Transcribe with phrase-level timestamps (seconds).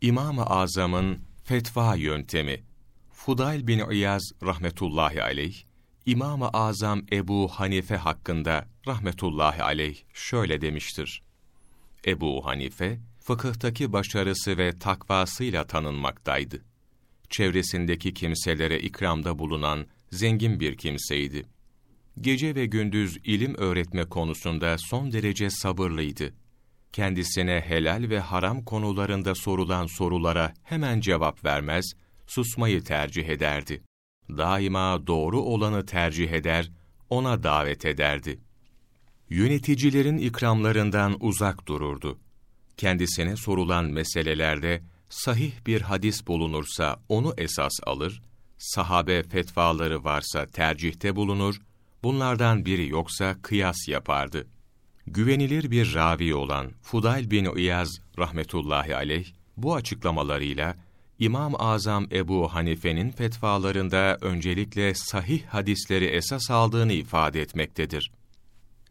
[0.00, 2.60] İmam-ı Azam'ın fetva yöntemi
[3.12, 5.62] Fudayl bin İyaz rahmetullahi aleyh,
[6.06, 11.22] İmam-ı Azam Ebu Hanife hakkında rahmetullahi aleyh şöyle demiştir.
[12.06, 16.64] Ebu Hanife, fıkıhtaki başarısı ve takvasıyla tanınmaktaydı.
[17.30, 21.46] Çevresindeki kimselere ikramda bulunan zengin bir kimseydi.
[22.20, 26.34] Gece ve gündüz ilim öğretme konusunda son derece sabırlıydı.
[26.92, 31.92] Kendisine helal ve haram konularında sorulan sorulara hemen cevap vermez,
[32.26, 33.82] susmayı tercih ederdi.
[34.28, 36.70] Daima doğru olanı tercih eder,
[37.10, 38.40] ona davet ederdi.
[39.28, 42.18] Yöneticilerin ikramlarından uzak dururdu.
[42.76, 48.22] Kendisine sorulan meselelerde sahih bir hadis bulunursa onu esas alır,
[48.58, 51.60] sahabe fetvaları varsa tercihte bulunur,
[52.02, 54.46] bunlardan biri yoksa kıyas yapardı.
[55.12, 60.76] Güvenilir bir ravi olan Fudayl bin İyaz rahmetullahi aleyh, bu açıklamalarıyla
[61.18, 68.12] İmam-ı Azam Ebu Hanife'nin fetvalarında öncelikle sahih hadisleri esas aldığını ifade etmektedir.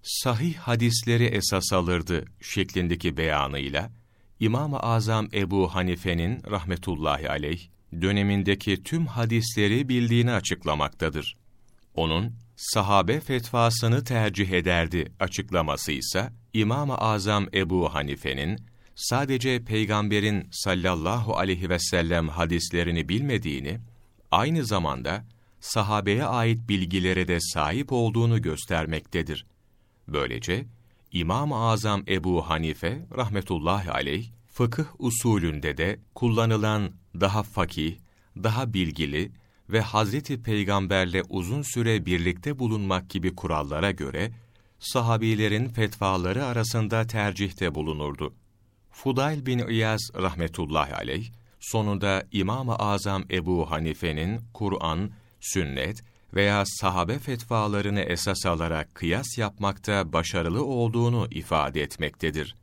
[0.04, 3.92] Sahih hadisleri esas alırdı şeklindeki beyanıyla,
[4.40, 7.68] İmam-ı Azam Ebu Hanife'nin rahmetullahi aleyh,
[8.02, 11.38] dönemindeki tüm hadisleri bildiğini açıklamaktadır.
[11.96, 18.60] Onun, sahabe fetvasını tercih ederdi açıklaması ise, İmam-ı Azam Ebu Hanife'nin,
[18.96, 23.80] sadece peygamberin sallallahu aleyhi ve sellem hadislerini bilmediğini,
[24.32, 25.26] aynı zamanda
[25.60, 29.46] sahabeye ait bilgilere de sahip olduğunu göstermektedir.
[30.08, 30.66] Böylece
[31.12, 37.98] İmam-ı Azam Ebu Hanife rahmetullahi aleyh fıkıh usulünde de kullanılan daha fakih,
[38.36, 39.32] daha bilgili
[39.70, 44.32] ve Hazreti Peygamberle uzun süre birlikte bulunmak gibi kurallara göre
[44.80, 48.34] sahabilerin fetvaları arasında tercihte bulunurdu.
[48.92, 56.04] Fudayl bin İyaz rahmetullahi aleyh sonunda İmam-ı Azam Ebu Hanife'nin Kur'an, sünnet
[56.34, 62.56] veya sahabe fetvalarını esas alarak kıyas yapmakta başarılı olduğunu ifade etmektedir.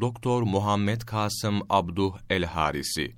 [0.00, 3.12] Doktor Muhammed Kasım Abduh el-Harisi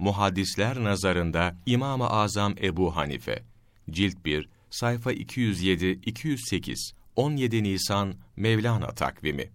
[0.00, 3.42] Muhaddisler nazarında İmam-ı Azam Ebu Hanife
[3.90, 9.48] Cilt 1 Sayfa 207-208 17 Nisan Mevlana takvimi